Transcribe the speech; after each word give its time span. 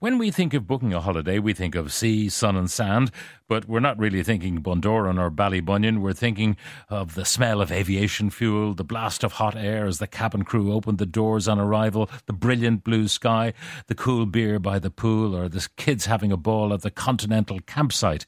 When 0.00 0.16
we 0.16 0.30
think 0.30 0.54
of 0.54 0.68
booking 0.68 0.94
a 0.94 1.00
holiday, 1.00 1.40
we 1.40 1.54
think 1.54 1.74
of 1.74 1.92
sea, 1.92 2.28
sun, 2.28 2.54
and 2.54 2.70
sand, 2.70 3.10
but 3.48 3.68
we're 3.68 3.80
not 3.80 3.98
really 3.98 4.22
thinking 4.22 4.62
Bundoran 4.62 5.18
or 5.18 5.28
Ballybunion. 5.28 5.98
We're 5.98 6.12
thinking 6.12 6.56
of 6.88 7.16
the 7.16 7.24
smell 7.24 7.60
of 7.60 7.72
aviation 7.72 8.30
fuel, 8.30 8.74
the 8.74 8.84
blast 8.84 9.24
of 9.24 9.32
hot 9.32 9.56
air 9.56 9.86
as 9.86 9.98
the 9.98 10.06
cabin 10.06 10.44
crew 10.44 10.72
opened 10.72 10.98
the 10.98 11.04
doors 11.04 11.48
on 11.48 11.58
arrival, 11.58 12.08
the 12.26 12.32
brilliant 12.32 12.84
blue 12.84 13.08
sky, 13.08 13.52
the 13.88 13.96
cool 13.96 14.24
beer 14.24 14.60
by 14.60 14.78
the 14.78 14.92
pool, 14.92 15.34
or 15.34 15.48
the 15.48 15.66
kids 15.76 16.06
having 16.06 16.30
a 16.30 16.36
ball 16.36 16.72
at 16.72 16.82
the 16.82 16.92
continental 16.92 17.58
campsite. 17.66 18.24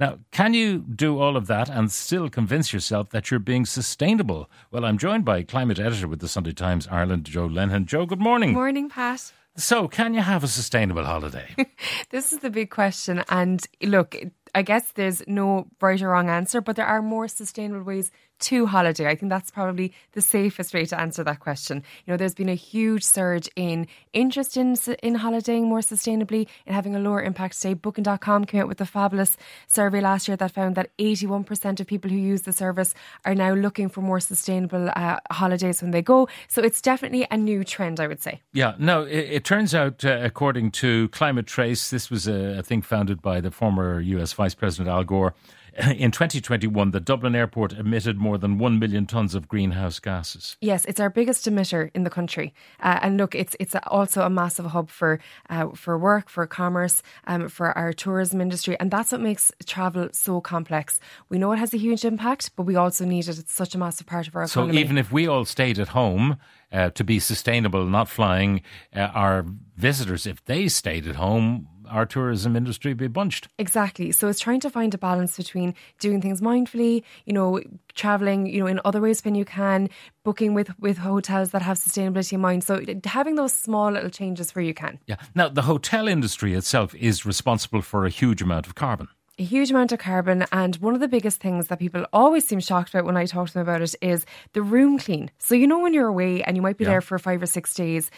Now, 0.00 0.18
can 0.32 0.54
you 0.54 0.78
do 0.80 1.20
all 1.20 1.36
of 1.36 1.46
that 1.46 1.68
and 1.68 1.92
still 1.92 2.30
convince 2.30 2.72
yourself 2.72 3.10
that 3.10 3.30
you're 3.30 3.38
being 3.38 3.64
sustainable? 3.64 4.50
Well, 4.72 4.84
I'm 4.84 4.98
joined 4.98 5.24
by 5.24 5.44
climate 5.44 5.78
editor 5.78 6.08
with 6.08 6.18
the 6.18 6.26
Sunday 6.26 6.52
Times 6.52 6.88
Ireland, 6.90 7.26
Jo 7.26 7.48
Linehan. 7.48 7.86
Jo, 7.86 8.06
good 8.06 8.20
morning. 8.20 8.54
Morning, 8.54 8.88
Pat. 8.88 9.32
So, 9.56 9.86
can 9.86 10.14
you 10.14 10.20
have 10.22 10.44
a 10.44 10.48
sustainable 10.48 11.04
holiday? 11.04 11.54
This 12.10 12.32
is 12.32 12.40
the 12.40 12.50
big 12.50 12.70
question. 12.70 13.22
And 13.28 13.66
look, 13.82 14.16
I 14.54 14.62
guess 14.62 14.92
there's 14.92 15.22
no 15.26 15.66
right 15.80 16.00
or 16.00 16.08
wrong 16.10 16.28
answer, 16.28 16.60
but 16.60 16.76
there 16.76 16.86
are 16.86 17.02
more 17.02 17.28
sustainable 17.28 17.82
ways 17.84 18.10
to 18.42 18.66
holiday. 18.66 19.08
I 19.08 19.14
think 19.14 19.30
that's 19.30 19.50
probably 19.50 19.92
the 20.12 20.20
safest 20.20 20.74
way 20.74 20.84
to 20.86 21.00
answer 21.00 21.24
that 21.24 21.40
question. 21.40 21.82
You 22.04 22.12
know, 22.12 22.16
there's 22.16 22.34
been 22.34 22.48
a 22.48 22.54
huge 22.54 23.02
surge 23.02 23.48
in 23.56 23.86
interest 24.12 24.56
in 24.56 24.76
in 25.02 25.14
holidaying 25.14 25.68
more 25.68 25.80
sustainably 25.80 26.46
and 26.66 26.74
having 26.74 26.94
a 26.94 26.98
lower 26.98 27.22
impact 27.22 27.54
stay. 27.54 27.74
Booking.com 27.74 28.44
came 28.44 28.60
out 28.60 28.68
with 28.68 28.80
a 28.80 28.86
fabulous 28.86 29.36
survey 29.66 30.00
last 30.00 30.28
year 30.28 30.36
that 30.36 30.50
found 30.50 30.74
that 30.76 30.96
81% 30.98 31.80
of 31.80 31.86
people 31.86 32.10
who 32.10 32.16
use 32.16 32.42
the 32.42 32.52
service 32.52 32.94
are 33.24 33.34
now 33.34 33.54
looking 33.54 33.88
for 33.88 34.00
more 34.00 34.20
sustainable 34.20 34.90
uh, 34.94 35.18
holidays 35.30 35.82
when 35.82 35.90
they 35.90 36.02
go. 36.02 36.28
So 36.48 36.62
it's 36.62 36.80
definitely 36.80 37.26
a 37.30 37.36
new 37.36 37.64
trend, 37.64 38.00
I 38.00 38.06
would 38.06 38.22
say. 38.22 38.40
Yeah, 38.52 38.74
no, 38.78 39.02
it, 39.02 39.28
it 39.30 39.44
turns 39.44 39.74
out, 39.74 40.04
uh, 40.04 40.18
according 40.22 40.72
to 40.72 41.08
Climate 41.08 41.46
Trace, 41.46 41.90
this 41.90 42.10
was 42.10 42.26
a, 42.26 42.58
a 42.58 42.62
thing 42.62 42.82
founded 42.82 43.22
by 43.22 43.40
the 43.40 43.50
former 43.50 44.00
US 44.00 44.32
Vice 44.32 44.54
President 44.54 44.88
Al 44.88 45.04
Gore. 45.04 45.34
In 45.78 46.10
2021, 46.10 46.90
the 46.90 47.00
Dublin 47.00 47.34
airport 47.34 47.72
emitted 47.72 48.18
more 48.18 48.36
than 48.36 48.58
1 48.58 48.78
million 48.78 49.06
tonnes 49.06 49.34
of 49.34 49.48
greenhouse 49.48 49.98
gases. 49.98 50.56
Yes, 50.60 50.84
it's 50.84 51.00
our 51.00 51.08
biggest 51.08 51.46
emitter 51.48 51.90
in 51.94 52.04
the 52.04 52.10
country, 52.10 52.52
uh, 52.80 52.98
and 53.00 53.16
look, 53.16 53.34
it's 53.34 53.56
it's 53.58 53.74
also 53.86 54.22
a 54.22 54.28
massive 54.30 54.66
hub 54.66 54.90
for 54.90 55.18
uh, 55.48 55.68
for 55.70 55.96
work, 55.96 56.28
for 56.28 56.46
commerce, 56.46 57.02
um, 57.26 57.48
for 57.48 57.76
our 57.78 57.92
tourism 57.94 58.40
industry, 58.40 58.76
and 58.80 58.90
that's 58.90 59.12
what 59.12 59.22
makes 59.22 59.50
travel 59.64 60.08
so 60.12 60.40
complex. 60.42 61.00
We 61.30 61.38
know 61.38 61.52
it 61.52 61.58
has 61.58 61.72
a 61.72 61.78
huge 61.78 62.04
impact, 62.04 62.50
but 62.54 62.64
we 62.64 62.76
also 62.76 63.06
need 63.06 63.28
it. 63.28 63.38
It's 63.38 63.54
such 63.54 63.74
a 63.74 63.78
massive 63.78 64.06
part 64.06 64.28
of 64.28 64.36
our 64.36 64.46
So 64.46 64.62
economy. 64.64 64.80
even 64.80 64.98
if 64.98 65.10
we 65.10 65.26
all 65.26 65.46
stayed 65.46 65.78
at 65.78 65.88
home 65.88 66.36
uh, 66.70 66.90
to 66.90 67.02
be 67.04 67.18
sustainable, 67.18 67.86
not 67.86 68.08
flying, 68.08 68.60
uh, 68.94 69.00
our 69.14 69.46
visitors, 69.76 70.26
if 70.26 70.44
they 70.44 70.68
stayed 70.68 71.06
at 71.06 71.16
home, 71.16 71.68
our 71.92 72.06
tourism 72.06 72.56
industry 72.56 72.94
be 72.94 73.06
bunched. 73.06 73.48
Exactly. 73.58 74.10
So 74.12 74.28
it's 74.28 74.40
trying 74.40 74.60
to 74.60 74.70
find 74.70 74.92
a 74.94 74.98
balance 74.98 75.36
between 75.36 75.74
doing 76.00 76.20
things 76.20 76.40
mindfully, 76.40 77.02
you 77.26 77.32
know, 77.32 77.60
traveling, 77.94 78.46
you 78.46 78.60
know, 78.60 78.66
in 78.66 78.80
other 78.84 79.00
ways 79.00 79.24
when 79.24 79.34
you 79.34 79.44
can, 79.44 79.88
booking 80.24 80.54
with 80.54 80.70
with 80.80 80.98
hotels 80.98 81.50
that 81.50 81.62
have 81.62 81.76
sustainability 81.76 82.32
in 82.32 82.40
mind. 82.40 82.64
So 82.64 82.80
having 83.04 83.34
those 83.36 83.52
small 83.52 83.92
little 83.92 84.10
changes 84.10 84.54
where 84.54 84.64
you 84.64 84.74
can. 84.74 84.98
Yeah. 85.06 85.16
Now, 85.34 85.48
the 85.48 85.62
hotel 85.62 86.08
industry 86.08 86.54
itself 86.54 86.94
is 86.94 87.26
responsible 87.26 87.82
for 87.82 88.06
a 88.06 88.10
huge 88.10 88.42
amount 88.42 88.66
of 88.66 88.74
carbon. 88.74 89.08
A 89.38 89.44
huge 89.44 89.70
amount 89.70 89.92
of 89.92 89.98
carbon 89.98 90.44
and 90.52 90.76
one 90.76 90.94
of 90.94 91.00
the 91.00 91.08
biggest 91.08 91.40
things 91.40 91.68
that 91.68 91.78
people 91.78 92.04
always 92.12 92.46
seem 92.46 92.60
shocked 92.60 92.90
about 92.90 93.04
when 93.06 93.16
I 93.16 93.24
talk 93.24 93.48
to 93.48 93.54
them 93.54 93.62
about 93.62 93.80
it 93.80 93.94
is 94.02 94.26
the 94.52 94.62
room 94.62 94.98
clean. 94.98 95.30
So 95.38 95.54
you 95.54 95.66
know 95.66 95.78
when 95.78 95.94
you're 95.94 96.06
away 96.08 96.42
and 96.42 96.54
you 96.56 96.62
might 96.62 96.76
be 96.76 96.84
Yeah. 96.84 96.90
there 96.90 97.00
for 97.00 97.18
5 97.18 97.42
or 97.42 97.46
6 97.46 97.72
days, 97.74 98.10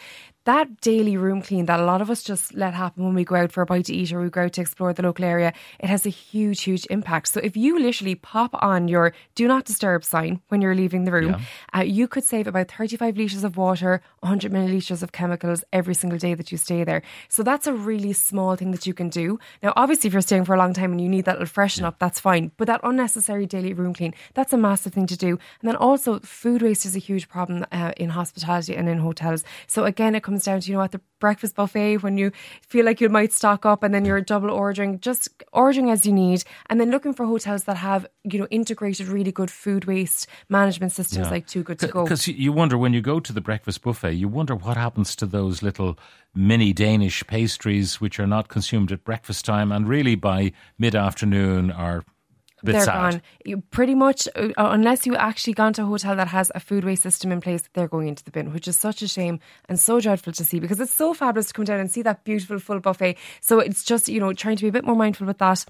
that 0.43 0.79
daily 0.81 1.17
room 1.17 1.41
clean 1.41 1.65
that 1.65 1.79
a 1.79 1.85
lot 1.85 2.01
of 2.01 2.11
us 2.11 2.21
just 2.21 2.53
let 2.53 2.73
happen 2.75 3.03
when 3.03 3.15
we 3.15 3.23
go 3.23 3.35
out 3.35 3.51
for 3.51 3.61
a 3.63 3.65
bite 3.65 3.85
to 3.85 3.95
eat 3.95 4.11
or 4.13 4.21
we 4.21 4.29
go 4.29 4.43
out 4.43 4.53
to 4.53 4.61
explore 4.61 4.93
the 4.93 5.01
local 5.01 5.25
area, 5.25 5.53
it 5.79 5.87
has 5.89 6.05
a 6.05 6.09
huge 6.09 6.61
huge 6.63 6.85
impact. 6.91 7.29
So 7.29 7.39
if 7.41 7.57
you 7.57 7.79
literally 7.79 8.13
pop 8.15 8.51
on 8.61 8.87
your 8.87 9.13
do 9.33 9.47
not 9.47 9.65
disturb 9.65 10.03
sign 10.03 10.41
when 10.49 10.61
you're 10.61 10.75
leaving 10.75 11.05
the 11.05 11.11
room, 11.13 11.37
uh, 11.75 11.79
you 11.81 12.07
could 12.07 12.23
save 12.25 12.45
about 12.45 12.69
35 12.69 13.17
litres 13.17 13.43
of 13.43 13.57
water, 13.57 14.01
100 14.19 14.51
millilitres 14.51 15.01
of 15.01 15.13
chemicals 15.13 15.63
every 15.73 15.95
single 15.95 16.19
day 16.19 16.35
that 16.35 16.51
you 16.51 16.57
stay 16.59 16.83
there. 16.83 17.01
So 17.29 17.41
that's 17.41 17.65
a 17.65 17.73
really 17.73 18.13
small 18.13 18.55
thing 18.55 18.69
that 18.71 18.85
you 18.85 18.93
can 18.93 19.09
do. 19.09 19.39
Now, 19.63 19.73
obviously, 19.75 20.09
if 20.09 20.13
you're 20.13 20.21
staying 20.21 20.45
for 20.45 20.53
a 20.53 20.59
long 20.59 20.73
time 20.73 20.91
and 20.91 21.01
you 21.01 21.04
need 21.09 21.25
that 21.25 21.33
little 21.33 21.47
freshen 21.47 21.85
up, 21.85 21.99
that's 21.99 22.19
fine. 22.19 22.51
But 22.57 22.67
that 22.67 22.81
unnecessary 22.83 23.45
daily 23.45 23.73
room 23.73 23.93
clean, 23.93 24.13
that's 24.33 24.53
a 24.53 24.57
massive 24.57 24.93
thing 24.93 25.07
to 25.07 25.17
do. 25.17 25.29
And 25.29 25.69
then 25.69 25.75
also, 25.75 26.19
food 26.19 26.61
waste 26.61 26.85
is 26.85 26.95
a 26.95 26.99
huge 26.99 27.27
problem 27.29 27.65
uh, 27.71 27.91
in 27.97 28.09
hospitality 28.09 28.75
and 28.75 28.87
in 28.89 28.99
hotels. 28.99 29.43
So 29.67 29.85
again, 29.85 30.15
it 30.15 30.23
comes 30.23 30.43
down 30.43 30.61
to, 30.61 30.69
you 30.69 30.77
know, 30.77 30.83
at 30.83 30.91
the 30.91 31.01
breakfast 31.19 31.55
buffet 31.55 31.97
when 31.97 32.17
you 32.17 32.31
feel 32.61 32.85
like 32.85 33.01
you 33.01 33.09
might 33.09 33.33
stock 33.33 33.65
up 33.65 33.83
and 33.83 33.93
then 33.93 34.05
you're 34.05 34.21
double 34.21 34.51
ordering, 34.51 34.99
just 34.99 35.43
ordering 35.53 35.89
as 35.89 36.05
you 36.05 36.11
need. 36.11 36.43
And 36.69 36.79
then 36.79 36.91
looking 36.91 37.13
for 37.13 37.25
hotels 37.25 37.63
that 37.65 37.77
have, 37.77 38.05
you 38.23 38.39
know, 38.39 38.47
integrated 38.51 39.07
really 39.07 39.31
good 39.31 39.49
food 39.49 39.85
waste 39.85 40.27
management 40.49 40.91
systems 40.91 41.31
like 41.31 41.47
Too 41.47 41.63
Good 41.63 41.79
to 41.79 41.87
Go. 41.87 42.03
Because 42.03 42.27
you 42.27 42.51
wonder 42.51 42.77
when 42.77 42.93
you 42.93 43.01
go 43.01 43.19
to 43.19 43.33
the 43.33 43.41
breakfast 43.41 43.81
buffet, 43.81 44.13
you 44.13 44.27
wonder 44.27 44.55
what 44.55 44.77
happens 44.77 45.15
to 45.17 45.25
those 45.25 45.61
little 45.61 45.97
mini 46.35 46.73
Danish 46.73 47.25
pastries 47.27 48.01
which 48.01 48.19
are 48.19 48.27
not 48.27 48.47
consumed 48.49 48.91
at 48.91 49.03
breakfast 49.03 49.45
time 49.45 49.71
and 49.71 49.87
really 49.87 50.15
by 50.15 50.51
mid 50.77 50.93
afternoon 50.95 51.71
are 51.71 52.03
a 52.61 52.65
bit 52.65 52.73
they're 52.73 52.81
sad. 52.81 53.11
gone. 53.13 53.21
You 53.45 53.61
pretty 53.71 53.95
much, 53.95 54.27
uh, 54.35 54.49
unless 54.57 55.05
you 55.05 55.15
actually 55.15 55.53
gone 55.53 55.73
to 55.73 55.83
a 55.83 55.85
hotel 55.85 56.15
that 56.15 56.27
has 56.29 56.51
a 56.55 56.59
food 56.59 56.83
waste 56.83 57.03
system 57.03 57.31
in 57.31 57.41
place, 57.41 57.63
they're 57.73 57.87
going 57.87 58.07
into 58.07 58.23
the 58.23 58.31
bin, 58.31 58.53
which 58.53 58.67
is 58.67 58.77
such 58.77 59.01
a 59.01 59.07
shame 59.07 59.39
and 59.69 59.79
so 59.79 59.99
dreadful 59.99 60.33
to 60.33 60.43
see 60.43 60.59
because 60.59 60.79
it's 60.79 60.93
so 60.93 61.13
fabulous 61.13 61.47
to 61.47 61.53
come 61.53 61.65
down 61.65 61.79
and 61.79 61.91
see 61.91 62.01
that 62.01 62.23
beautiful 62.23 62.59
full 62.59 62.79
buffet. 62.79 63.17
So 63.41 63.59
it's 63.59 63.83
just 63.83 64.07
you 64.09 64.19
know 64.19 64.33
trying 64.33 64.55
to 64.57 64.61
be 64.63 64.69
a 64.69 64.71
bit 64.71 64.85
more 64.85 64.95
mindful 64.95 65.27
with 65.27 65.37
that. 65.39 65.65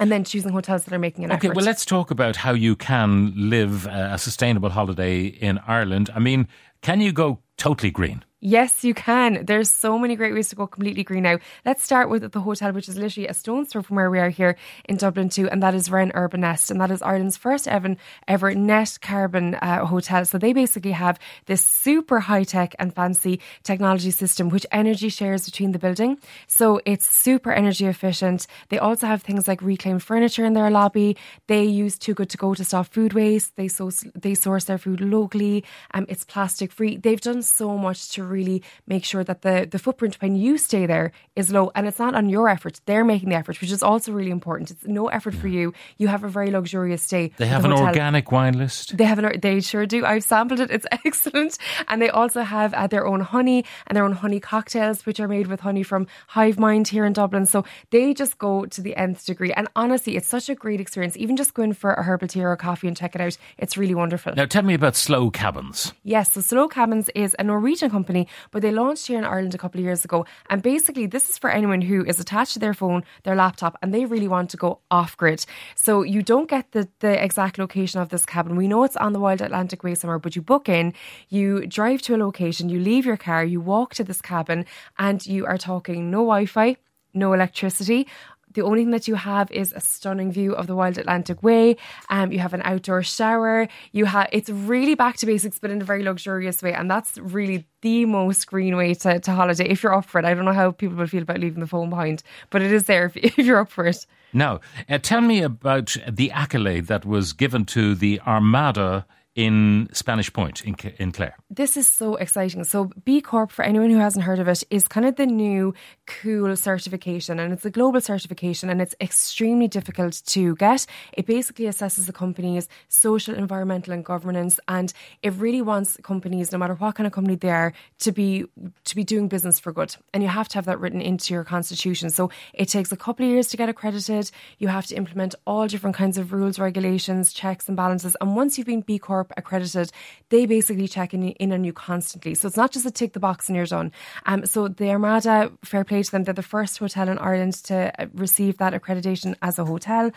And 0.00 0.10
then 0.10 0.24
choosing 0.24 0.50
hotels 0.50 0.82
that 0.84 0.92
are 0.92 0.98
making 0.98 1.24
an 1.24 1.30
Okay, 1.32 1.46
effort. 1.46 1.56
well, 1.56 1.64
let's 1.64 1.84
talk 1.86 2.10
about 2.10 2.34
how 2.34 2.52
you 2.52 2.74
can 2.74 3.32
live 3.36 3.86
a 3.86 4.18
sustainable 4.18 4.70
holiday 4.70 5.26
in 5.26 5.60
Ireland. 5.64 6.10
I 6.12 6.18
mean, 6.18 6.48
can 6.82 7.00
you 7.00 7.12
go 7.12 7.38
totally 7.56 7.92
green? 7.92 8.24
Yes, 8.48 8.84
you 8.84 8.94
can. 8.94 9.44
There's 9.44 9.68
so 9.68 9.98
many 9.98 10.14
great 10.14 10.32
ways 10.32 10.50
to 10.50 10.54
go 10.54 10.68
completely 10.68 11.02
green 11.02 11.24
now. 11.24 11.40
Let's 11.64 11.82
start 11.82 12.08
with 12.08 12.30
the 12.30 12.38
hotel, 12.38 12.70
which 12.70 12.88
is 12.88 12.96
literally 12.96 13.26
a 13.26 13.34
stone's 13.34 13.70
throw 13.70 13.82
from 13.82 13.96
where 13.96 14.08
we 14.08 14.20
are 14.20 14.28
here 14.28 14.54
in 14.84 14.98
Dublin 14.98 15.30
too, 15.30 15.48
and 15.48 15.60
that 15.64 15.74
is 15.74 15.90
Wren 15.90 16.12
Urban 16.14 16.42
Nest, 16.42 16.70
and 16.70 16.80
that 16.80 16.92
is 16.92 17.02
Ireland's 17.02 17.36
first 17.36 17.66
ever 17.66 17.96
ever 18.28 18.54
net 18.54 18.98
carbon 19.02 19.56
uh, 19.56 19.84
hotel. 19.86 20.24
So 20.24 20.38
they 20.38 20.52
basically 20.52 20.92
have 20.92 21.18
this 21.46 21.60
super 21.64 22.20
high 22.20 22.44
tech 22.44 22.76
and 22.78 22.94
fancy 22.94 23.40
technology 23.64 24.12
system, 24.12 24.48
which 24.48 24.64
energy 24.70 25.08
shares 25.08 25.44
between 25.44 25.72
the 25.72 25.80
building. 25.80 26.16
So 26.46 26.80
it's 26.86 27.10
super 27.10 27.50
energy 27.50 27.86
efficient. 27.86 28.46
They 28.68 28.78
also 28.78 29.08
have 29.08 29.22
things 29.22 29.48
like 29.48 29.60
reclaimed 29.60 30.04
furniture 30.04 30.44
in 30.44 30.52
their 30.52 30.70
lobby. 30.70 31.16
They 31.48 31.64
use 31.64 31.98
Too 31.98 32.14
Good 32.14 32.30
to 32.30 32.36
Go 32.36 32.54
to 32.54 32.64
stop 32.64 32.86
food 32.86 33.12
waste. 33.12 33.56
They 33.56 33.66
source 33.66 34.04
they 34.14 34.36
source 34.36 34.66
their 34.66 34.78
food 34.78 35.00
locally. 35.00 35.64
Um, 35.94 36.06
it's 36.08 36.24
plastic 36.24 36.70
free. 36.70 36.96
They've 36.96 37.20
done 37.20 37.42
so 37.42 37.76
much 37.76 38.10
to 38.10 38.35
really 38.38 38.58
make 38.86 39.04
sure 39.04 39.24
that 39.24 39.40
the 39.46 39.56
the 39.74 39.78
footprint 39.78 40.14
when 40.22 40.34
you 40.44 40.52
stay 40.68 40.84
there 40.86 41.08
is 41.34 41.46
low, 41.56 41.70
and 41.74 41.86
it's 41.88 41.98
not 41.98 42.14
on 42.14 42.28
your 42.28 42.48
effort. 42.56 42.80
They're 42.86 43.04
making 43.04 43.30
the 43.30 43.36
effort, 43.36 43.60
which 43.60 43.72
is 43.72 43.82
also 43.82 44.12
really 44.12 44.34
important. 44.40 44.70
It's 44.70 44.86
no 44.86 45.04
effort 45.08 45.34
for 45.34 45.48
you. 45.48 45.72
You 45.98 46.08
have 46.08 46.24
a 46.24 46.28
very 46.28 46.50
luxurious 46.50 47.02
stay. 47.02 47.32
They 47.36 47.50
have 47.54 47.62
the 47.62 47.68
an 47.68 47.76
hotel. 47.76 47.88
organic 47.88 48.26
wine 48.32 48.56
list. 48.58 48.96
They 48.96 49.04
have 49.04 49.18
an, 49.22 49.40
they 49.40 49.60
sure 49.60 49.86
do. 49.86 50.04
I've 50.04 50.24
sampled 50.24 50.60
it. 50.60 50.70
It's 50.70 50.86
excellent. 51.04 51.58
And 51.88 52.00
they 52.02 52.10
also 52.10 52.42
have 52.42 52.74
uh, 52.74 52.86
their 52.86 53.06
own 53.06 53.20
honey 53.20 53.64
and 53.86 53.96
their 53.96 54.04
own 54.04 54.12
honey 54.12 54.40
cocktails, 54.40 55.06
which 55.06 55.20
are 55.20 55.28
made 55.28 55.46
with 55.46 55.60
honey 55.60 55.82
from 55.82 56.06
Hive 56.28 56.58
Mind 56.58 56.88
here 56.88 57.04
in 57.04 57.12
Dublin. 57.12 57.46
So 57.46 57.64
they 57.90 58.14
just 58.14 58.38
go 58.38 58.66
to 58.66 58.80
the 58.80 58.96
nth 58.96 59.24
degree. 59.26 59.52
And 59.52 59.68
honestly, 59.74 60.16
it's 60.16 60.28
such 60.28 60.48
a 60.48 60.54
great 60.54 60.80
experience. 60.80 61.16
Even 61.16 61.36
just 61.36 61.54
going 61.54 61.74
for 61.74 61.92
a 61.92 62.02
herbal 62.02 62.28
tea 62.28 62.42
or 62.42 62.52
a 62.52 62.56
coffee 62.56 62.88
and 62.88 62.96
check 62.96 63.14
it 63.14 63.20
out. 63.20 63.36
It's 63.58 63.76
really 63.76 63.94
wonderful. 63.94 64.34
Now, 64.36 64.46
tell 64.46 64.62
me 64.62 64.74
about 64.74 64.96
Slow 64.96 65.30
Cabins. 65.30 65.92
Yes, 66.02 66.32
so 66.32 66.40
Slow 66.40 66.68
Cabins 66.68 67.10
is 67.14 67.34
a 67.38 67.44
Norwegian 67.44 67.90
company, 67.90 68.15
but 68.50 68.62
they 68.62 68.70
launched 68.70 69.06
here 69.08 69.18
in 69.18 69.24
Ireland 69.24 69.54
a 69.54 69.58
couple 69.58 69.80
of 69.80 69.84
years 69.84 70.04
ago. 70.04 70.24
And 70.50 70.62
basically, 70.62 71.06
this 71.06 71.28
is 71.30 71.38
for 71.38 71.50
anyone 71.50 71.82
who 71.82 72.04
is 72.04 72.20
attached 72.20 72.54
to 72.54 72.58
their 72.58 72.74
phone, 72.74 73.02
their 73.24 73.36
laptop, 73.36 73.76
and 73.82 73.92
they 73.92 74.04
really 74.04 74.28
want 74.28 74.48
to 74.50 74.56
go 74.56 74.70
off 74.90 75.16
grid. 75.16 75.44
So 75.74 76.02
you 76.14 76.22
don't 76.22 76.48
get 76.48 76.72
the, 76.72 76.88
the 77.00 77.14
exact 77.22 77.58
location 77.58 78.00
of 78.00 78.08
this 78.08 78.24
cabin. 78.24 78.56
We 78.56 78.68
know 78.68 78.84
it's 78.84 78.96
on 78.96 79.12
the 79.12 79.20
Wild 79.20 79.42
Atlantic 79.42 79.82
Way 79.82 79.94
somewhere, 79.94 80.18
but 80.18 80.36
you 80.36 80.42
book 80.42 80.68
in, 80.68 80.94
you 81.28 81.66
drive 81.66 82.00
to 82.02 82.14
a 82.14 82.22
location, 82.26 82.68
you 82.68 82.80
leave 82.80 83.04
your 83.06 83.16
car, 83.16 83.44
you 83.44 83.60
walk 83.60 83.94
to 83.94 84.04
this 84.04 84.22
cabin, 84.22 84.64
and 84.98 85.26
you 85.26 85.46
are 85.46 85.58
talking 85.58 86.10
no 86.10 86.18
Wi 86.18 86.46
Fi, 86.46 86.76
no 87.14 87.32
electricity. 87.32 88.06
The 88.56 88.62
only 88.62 88.84
thing 88.84 88.90
that 88.92 89.06
you 89.06 89.16
have 89.16 89.50
is 89.52 89.74
a 89.74 89.80
stunning 89.80 90.32
view 90.32 90.54
of 90.54 90.66
the 90.66 90.74
Wild 90.74 90.96
Atlantic 90.96 91.42
Way. 91.42 91.76
Um, 92.08 92.32
you 92.32 92.38
have 92.38 92.54
an 92.54 92.62
outdoor 92.64 93.02
shower. 93.02 93.68
You 93.92 94.06
have 94.06 94.30
it's 94.32 94.48
really 94.48 94.94
back 94.94 95.18
to 95.18 95.26
basics, 95.26 95.58
but 95.58 95.70
in 95.70 95.82
a 95.82 95.84
very 95.84 96.02
luxurious 96.02 96.62
way, 96.62 96.72
and 96.72 96.90
that's 96.90 97.18
really 97.18 97.66
the 97.82 98.06
most 98.06 98.46
green 98.46 98.74
way 98.74 98.94
to, 98.94 99.20
to 99.20 99.32
holiday 99.32 99.68
if 99.68 99.82
you're 99.82 99.92
up 99.92 100.06
for 100.06 100.20
it. 100.20 100.24
I 100.24 100.32
don't 100.32 100.46
know 100.46 100.54
how 100.54 100.70
people 100.70 100.96
will 100.96 101.06
feel 101.06 101.24
about 101.24 101.38
leaving 101.38 101.60
the 101.60 101.66
phone 101.66 101.90
behind, 101.90 102.22
but 102.48 102.62
it 102.62 102.72
is 102.72 102.84
there 102.84 103.04
if, 103.04 103.16
if 103.38 103.38
you're 103.38 103.60
up 103.60 103.68
for 103.68 103.84
it. 103.84 104.06
Now, 104.32 104.60
uh, 104.88 104.96
tell 105.02 105.20
me 105.20 105.42
about 105.42 105.94
the 106.08 106.30
accolade 106.30 106.86
that 106.86 107.04
was 107.04 107.34
given 107.34 107.66
to 107.66 107.94
the 107.94 108.22
Armada 108.26 109.04
in 109.36 109.88
Spanish 109.92 110.32
Point 110.32 110.64
in, 110.64 110.74
in 110.98 111.12
Clare. 111.12 111.36
This 111.50 111.76
is 111.76 111.88
so 111.88 112.16
exciting. 112.16 112.64
So, 112.64 112.90
B 113.04 113.20
Corp, 113.20 113.52
for 113.52 113.64
anyone 113.64 113.90
who 113.90 113.98
hasn't 113.98 114.24
heard 114.24 114.38
of 114.38 114.48
it, 114.48 114.64
is 114.70 114.88
kind 114.88 115.06
of 115.06 115.16
the 115.16 115.26
new 115.26 115.74
cool 116.06 116.56
certification 116.56 117.38
and 117.38 117.52
it's 117.52 117.64
a 117.64 117.70
global 117.70 118.00
certification 118.00 118.70
and 118.70 118.80
it's 118.80 118.94
extremely 119.00 119.68
difficult 119.68 120.22
to 120.26 120.56
get. 120.56 120.86
It 121.12 121.26
basically 121.26 121.66
assesses 121.66 122.06
the 122.06 122.12
company's 122.14 122.66
social, 122.88 123.34
environmental, 123.34 123.92
and 123.92 124.04
governance, 124.04 124.58
and 124.68 124.92
it 125.22 125.34
really 125.34 125.62
wants 125.62 125.98
companies, 126.02 126.50
no 126.50 126.58
matter 126.58 126.74
what 126.74 126.94
kind 126.94 127.06
of 127.06 127.12
company 127.12 127.36
they 127.36 127.50
are, 127.50 127.74
to 128.00 128.12
be 128.12 128.46
to 128.84 128.96
be 128.96 129.04
doing 129.04 129.28
business 129.28 129.60
for 129.60 129.70
good. 129.70 129.94
And 130.14 130.22
you 130.22 130.30
have 130.30 130.48
to 130.48 130.54
have 130.54 130.64
that 130.64 130.80
written 130.80 131.02
into 131.02 131.34
your 131.34 131.44
constitution. 131.44 132.08
So 132.08 132.30
it 132.54 132.70
takes 132.70 132.90
a 132.90 132.96
couple 132.96 133.26
of 133.26 133.30
years 133.30 133.48
to 133.48 133.58
get 133.58 133.68
accredited. 133.68 134.30
You 134.58 134.68
have 134.68 134.86
to 134.86 134.96
implement 134.96 135.34
all 135.46 135.66
different 135.66 135.94
kinds 135.94 136.16
of 136.16 136.32
rules, 136.32 136.58
regulations, 136.58 137.34
checks, 137.34 137.68
and 137.68 137.76
balances. 137.76 138.16
And 138.22 138.34
once 138.34 138.56
you've 138.56 138.66
been 138.66 138.80
B 138.80 138.98
Corp 138.98 139.25
Corp 139.26 139.38
accredited, 139.38 139.90
they 140.28 140.46
basically 140.46 140.88
check 140.88 141.14
in, 141.14 141.30
in 141.30 141.52
on 141.52 141.64
you 141.64 141.72
constantly. 141.72 142.34
So 142.34 142.48
it's 142.48 142.56
not 142.56 142.72
just 142.72 142.86
a 142.86 142.90
tick 142.90 143.12
the 143.12 143.20
box 143.20 143.48
and 143.48 143.56
you're 143.56 143.66
done. 143.66 143.92
Um, 144.26 144.46
so 144.46 144.68
the 144.68 144.90
Armada, 144.90 145.52
fair 145.64 145.84
play 145.84 146.02
to 146.02 146.10
them, 146.10 146.24
they're 146.24 146.34
the 146.34 146.42
first 146.42 146.78
hotel 146.78 147.08
in 147.08 147.18
Ireland 147.18 147.54
to 147.64 147.92
uh, 147.98 148.06
receive 148.14 148.58
that 148.58 148.72
accreditation 148.72 149.34
as 149.42 149.58
a 149.58 149.64
hotel 149.64 150.10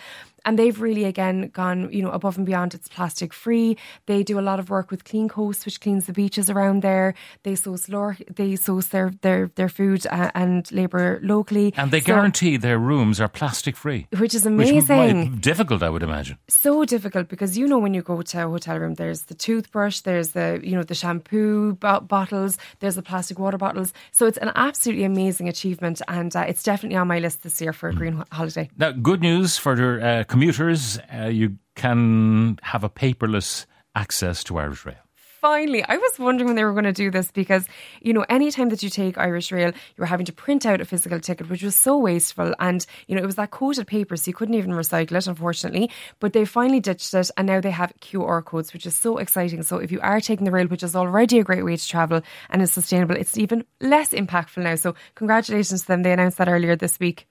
and 0.46 0.58
they've 0.58 0.80
really 0.80 1.06
again 1.06 1.50
gone 1.54 1.92
you 1.92 2.02
know 2.02 2.12
above 2.12 2.38
and 2.38 2.46
beyond. 2.46 2.74
It's 2.74 2.88
plastic 2.88 3.34
free 3.34 3.78
they 4.06 4.24
do 4.24 4.40
a 4.40 4.42
lot 4.42 4.60
of 4.60 4.70
work 4.70 4.92
with 4.92 5.04
clean 5.04 5.28
coast 5.28 5.66
which 5.66 5.80
cleans 5.82 6.06
the 6.06 6.14
beaches 6.14 6.50
around 6.50 6.82
there. 6.82 7.14
They 7.44 7.56
source 7.56 7.90
lor- 7.90 8.18
they 8.34 8.56
source 8.56 8.88
their 8.88 9.12
their 9.22 9.52
their 9.56 9.70
food 9.70 10.06
uh, 10.08 10.32
and 10.36 10.72
labor 10.72 11.20
locally. 11.24 11.74
And 11.78 11.92
they 11.92 12.02
so, 12.02 12.08
guarantee 12.08 12.58
their 12.58 12.80
rooms 12.80 13.20
are 13.20 13.28
plastic 13.28 13.76
free 13.76 14.08
which 14.18 14.34
is 14.34 14.46
amazing. 14.46 15.32
which 15.32 15.42
difficult 15.42 15.84
i 15.84 15.90
would 15.90 16.04
imagine. 16.04 16.38
So 16.48 16.86
difficult 16.86 17.28
because 17.30 17.58
you 17.58 17.68
know 17.68 17.80
when 17.80 17.94
you 17.94 18.02
go 18.02 18.22
to 18.22 18.46
a 18.46 18.48
hotel 18.48 18.78
room 18.80 18.96
there's 18.96 19.24
the 19.24 19.36
toothbrush 19.36 20.02
there's 20.02 20.30
the 20.30 20.60
you 20.64 20.76
know 20.76 20.84
the 20.84 20.96
shampoo 20.96 21.76
bo- 21.76 22.02
bottles 22.02 22.58
there's 22.80 22.96
the 22.96 23.04
plastic 23.04 23.40
water 23.40 23.58
bottles. 23.58 23.94
So 24.12 24.26
it's 24.26 24.38
an 24.38 24.52
absolutely 24.56 25.04
amazing 25.04 25.48
achievement 25.50 26.02
and 26.08 26.36
uh, 26.36 26.46
it's 26.48 26.64
definitely 26.64 26.98
on 26.98 27.08
my 27.08 27.20
list 27.20 27.44
this 27.44 27.62
year 27.62 27.74
for 27.74 27.90
a 27.90 27.94
green 27.94 28.16
mm. 28.16 28.26
holiday. 28.32 28.70
Now 28.78 28.92
good 28.92 29.22
news 29.22 29.58
for 29.58 30.02
uh, 30.02 30.24
commuters, 30.30 30.98
uh, 31.14 31.26
you 31.26 31.58
can 31.76 32.60
have 32.62 32.84
a 32.86 32.90
paperless 32.90 33.66
access 33.96 34.44
to 34.46 34.58
Irish 34.58 34.86
Rail 34.86 35.10
finally. 35.40 35.84
I 35.84 35.98
was 35.98 36.20
wondering 36.20 36.48
when 36.48 36.56
they 36.56 36.64
were 36.64 36.74
going 36.74 36.84
to 36.84 36.92
do 36.92 37.10
this 37.12 37.32
because, 37.32 37.66
you 38.02 38.14
know, 38.14 38.26
anytime 38.30 38.70
that 38.70 38.84
you 38.84 38.90
take 38.90 39.18
Irish 39.18 39.52
Rail, 39.52 39.70
you 39.70 39.98
were 39.98 40.06
having 40.06 40.26
to 40.26 40.34
print 40.34 40.66
out 40.66 40.82
a 40.82 40.86
physical 40.86 41.20
ticket, 41.20 41.50
which 41.50 41.64
was 41.64 41.76
so 41.76 41.98
wasteful. 41.98 42.54
And, 42.60 42.86
you 43.08 43.16
know, 43.16 43.24
it 43.24 43.26
was 43.26 43.36
that 43.36 43.52
coated 43.52 43.88
paper, 43.88 44.18
so 44.18 44.30
you 44.30 44.34
couldn't 44.34 44.56
even 44.56 44.72
recycle 44.72 45.14
it, 45.14 45.28
unfortunately. 45.28 45.90
But 46.20 46.34
they 46.34 46.46
finally 46.46 46.80
ditched 46.80 47.14
it 47.14 47.32
and 47.38 47.48
now 47.48 47.62
they 47.62 47.72
have 47.72 47.94
QR 48.02 48.44
codes, 48.44 48.74
which 48.74 48.86
is 48.86 48.96
so 48.96 49.18
exciting. 49.18 49.64
So 49.64 49.78
if 49.78 49.92
you 49.92 50.02
are 50.02 50.20
taking 50.20 50.46
the 50.46 50.52
rail, 50.52 50.68
which 50.68 50.84
is 50.84 50.96
already 50.96 51.40
a 51.40 51.44
great 51.44 51.64
way 51.64 51.78
to 51.78 51.88
travel 51.88 52.22
and 52.50 52.62
is 52.62 52.74
sustainable, 52.74 53.16
it's 53.16 53.38
even 53.38 53.64
less 53.80 54.10
impactful 54.12 54.64
now. 54.64 54.76
So 54.76 54.96
congratulations 55.16 55.82
to 55.82 55.88
them. 55.88 56.04
They 56.04 56.12
announced 56.12 56.38
that 56.38 56.50
earlier 56.50 56.76
this 56.76 57.00
week. 57.00 57.28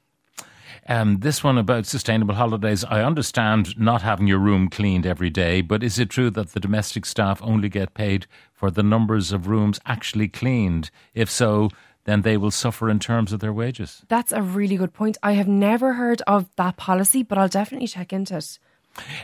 Um, 0.88 1.18
this 1.18 1.44
one 1.44 1.58
about 1.58 1.84
sustainable 1.84 2.34
holidays, 2.34 2.82
I 2.82 3.02
understand 3.02 3.78
not 3.78 4.00
having 4.00 4.26
your 4.26 4.38
room 4.38 4.70
cleaned 4.70 5.04
every 5.04 5.28
day, 5.28 5.60
but 5.60 5.82
is 5.82 5.98
it 5.98 6.08
true 6.08 6.30
that 6.30 6.54
the 6.54 6.60
domestic 6.60 7.04
staff 7.04 7.40
only 7.42 7.68
get 7.68 7.92
paid 7.92 8.26
for 8.54 8.70
the 8.70 8.82
numbers 8.82 9.30
of 9.30 9.48
rooms 9.48 9.78
actually 9.84 10.28
cleaned? 10.28 10.90
If 11.12 11.30
so, 11.30 11.68
then 12.04 12.22
they 12.22 12.38
will 12.38 12.50
suffer 12.50 12.88
in 12.88 12.98
terms 13.00 13.34
of 13.34 13.40
their 13.40 13.52
wages. 13.52 14.02
That's 14.08 14.32
a 14.32 14.40
really 14.40 14.76
good 14.76 14.94
point. 14.94 15.18
I 15.22 15.32
have 15.32 15.46
never 15.46 15.92
heard 15.92 16.22
of 16.26 16.48
that 16.56 16.78
policy, 16.78 17.22
but 17.22 17.36
I'll 17.36 17.48
definitely 17.48 17.88
check 17.88 18.14
into 18.14 18.38
it. 18.38 18.58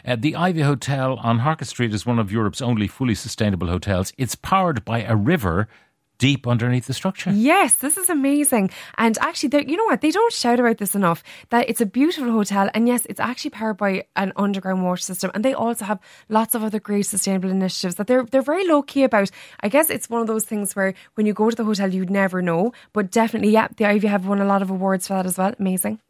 Uh, 0.07 0.17
the 0.17 0.35
Iveagh 0.35 0.65
Hotel 0.65 1.17
on 1.17 1.39
Harcourt 1.39 1.67
Street 1.67 1.95
is 1.95 2.05
one 2.05 2.19
of 2.19 2.31
Europe's 2.31 2.61
only 2.61 2.87
fully 2.87 3.15
sustainable 3.15 3.69
hotels. 3.69 4.13
It's 4.19 4.35
powered 4.35 4.85
by 4.85 5.03
a 5.03 5.17
river 5.17 5.67
deep 6.19 6.47
underneath 6.47 6.87
the 6.87 6.95
structure. 6.95 7.31
Yes, 7.33 7.75
this 7.75 7.97
is 7.97 8.09
amazing. 8.09 8.71
And 8.99 9.19
actually, 9.19 9.69
you 9.69 9.77
know 9.77 9.85
what? 9.85 10.01
They 10.01 10.11
don't 10.11 10.33
shout 10.33 10.61
about 10.61 10.79
this 10.79 10.95
enough 10.95 11.23
that 11.51 11.69
it's 11.69 11.81
a 11.81 11.87
beautiful 11.87 12.31
hotel. 12.33 12.71
And 12.75 12.87
yes, 12.87 13.07
it's 13.09 13.21
actually 13.21 13.51
powered 13.51 13.77
by 13.77 14.07
an 14.17 14.33
underground 14.37 14.85
water 14.85 15.01
system. 15.01 15.31
And 15.35 15.45
they 15.45 15.55
also 15.55 15.85
have 15.85 16.01
lots 16.29 16.55
of 16.55 16.63
other 16.63 16.81
great 16.81 17.07
sustainable 17.07 17.51
initiatives 17.51 17.97
that 17.97 18.07
they're, 18.07 18.25
they're 18.25 18.43
very 18.43 18.67
low 18.67 18.83
key 18.83 19.05
about. 19.05 19.31
I 19.61 19.69
guess 19.69 19.91
it's 19.91 20.09
one 20.09 20.21
of 20.21 20.27
those 20.27 20.45
things 20.45 20.75
where 20.77 20.95
when 21.15 21.27
you 21.27 21.35
go 21.35 21.51
to 21.51 21.57
the 21.57 21.65
hotel, 21.65 21.93
you'd 21.93 22.11
never 22.11 22.43
know. 22.43 22.73
But 22.93 23.11
definitely, 23.11 23.51
yeah, 23.51 23.69
the 23.77 23.85
Iveagh 23.85 24.09
have 24.09 24.27
won 24.27 24.41
a 24.41 24.45
lot 24.45 24.63
of 24.63 24.71
awards 24.71 25.09
for 25.09 25.15
that 25.15 25.27
as 25.27 25.39
well. 25.39 25.55
Amazing. 25.59 26.01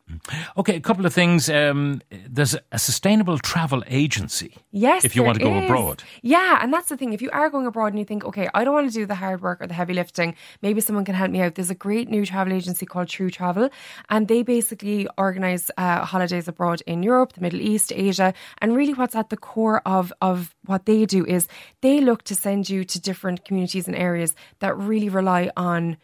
Okay, 0.58 0.76
a 0.76 0.80
couple 0.80 1.06
of 1.06 1.14
things. 1.14 1.48
Um, 1.48 2.02
there's 2.28 2.54
a 2.70 2.78
sustainable 2.78 3.38
travel 3.38 3.82
agency. 3.86 4.54
Yes, 4.70 5.02
if 5.02 5.16
you 5.16 5.22
want 5.22 5.38
to 5.38 5.44
go 5.44 5.56
is. 5.56 5.64
abroad. 5.64 6.02
Yeah, 6.20 6.58
and 6.60 6.72
that's 6.72 6.90
the 6.90 6.96
thing. 6.98 7.14
If 7.14 7.22
you 7.22 7.30
are 7.30 7.48
going 7.48 7.66
abroad 7.66 7.86
and 7.86 7.98
you 7.98 8.04
think, 8.04 8.22
okay, 8.24 8.48
I 8.52 8.64
don't 8.64 8.74
want 8.74 8.86
to 8.86 8.92
do 8.92 9.06
the 9.06 9.14
hard 9.14 9.40
work 9.40 9.62
or 9.62 9.66
the 9.66 9.72
heavy 9.72 9.93
lifting, 9.94 10.34
maybe 10.62 10.80
someone 10.80 11.04
can 11.04 11.14
help 11.14 11.30
me 11.30 11.40
out. 11.40 11.54
There's 11.54 11.70
a 11.70 11.74
great 11.74 12.08
new 12.08 12.26
travel 12.26 12.52
agency 12.52 12.86
called 12.86 13.08
True 13.08 13.30
Travel, 13.30 13.70
and 14.10 14.28
they 14.28 14.42
basically 14.42 15.08
organise 15.16 15.70
uh, 15.76 16.04
holidays 16.04 16.48
abroad 16.48 16.82
in 16.86 17.02
Europe, 17.02 17.32
the 17.32 17.40
Middle 17.40 17.60
East, 17.60 17.92
Asia, 17.94 18.34
and 18.58 18.76
really 18.76 18.94
what's 18.94 19.16
at 19.16 19.30
the 19.30 19.36
core 19.36 19.80
of 19.86 20.12
of 20.20 20.54
what 20.66 20.86
they 20.86 21.06
do 21.06 21.24
is 21.24 21.48
they 21.80 22.00
look 22.00 22.22
to 22.24 22.34
send 22.34 22.68
you 22.68 22.84
to 22.84 23.00
different 23.00 23.44
communities 23.44 23.86
and 23.86 23.96
areas 23.96 24.34
that 24.60 24.76
really 24.76 25.08
rely 25.08 25.50
on 25.56 25.96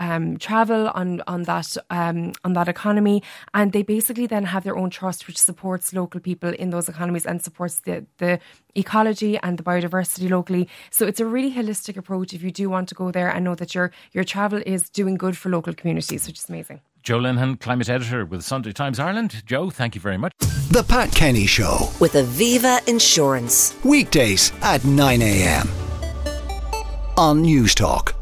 um, 0.00 0.38
travel 0.38 0.88
on 0.94 1.22
on 1.26 1.44
that 1.44 1.76
um, 1.90 2.32
on 2.42 2.54
that 2.54 2.68
economy, 2.68 3.22
and 3.54 3.72
they 3.72 3.82
basically 3.82 4.26
then 4.26 4.44
have 4.44 4.64
their 4.64 4.76
own 4.76 4.90
trust, 4.90 5.26
which 5.28 5.38
supports 5.38 5.92
local 5.92 6.20
people 6.20 6.50
in 6.50 6.70
those 6.70 6.88
economies 6.88 7.26
and 7.26 7.40
supports 7.42 7.80
the 7.80 8.04
the 8.18 8.40
ecology 8.74 9.38
and 9.38 9.58
the 9.58 9.62
biodiversity 9.62 10.28
locally. 10.28 10.68
So 10.90 11.06
it's 11.06 11.20
a 11.20 11.26
really 11.26 11.52
holistic 11.52 11.96
approach 11.96 12.32
if 12.32 12.42
you 12.42 12.50
do 12.50 12.68
want 12.70 12.88
to 12.88 12.94
go 12.94 13.10
there 13.12 13.28
and 13.28 13.44
know 13.44 13.54
that 13.54 13.74
your 13.74 13.92
your 14.12 14.24
travel 14.24 14.60
is 14.66 14.88
doing 14.90 15.16
good 15.16 15.36
for 15.36 15.50
local 15.50 15.74
communities, 15.74 16.26
which 16.26 16.38
is 16.38 16.48
amazing. 16.48 16.80
Jo 17.02 17.18
Linehan, 17.18 17.58
climate 17.60 17.88
editor 17.88 18.24
with 18.26 18.42
Sunday 18.42 18.72
Times 18.72 18.98
Ireland. 18.98 19.42
Jo, 19.46 19.70
thank 19.70 19.94
you 19.94 20.00
very 20.00 20.18
much. 20.18 20.32
The 20.70 20.82
Pat 20.82 21.10
Kenny 21.12 21.46
Show 21.46 21.90
with 21.98 22.12
Aviva 22.12 22.86
Insurance 22.88 23.74
weekdays 23.84 24.52
at 24.62 24.84
nine 24.84 25.22
a.m. 25.22 25.68
on 27.16 27.42
Newstalk. 27.42 28.19